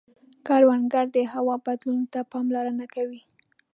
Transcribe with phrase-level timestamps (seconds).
[0.47, 3.21] کروندګر د هوا بدلون ته پاملرنه کوي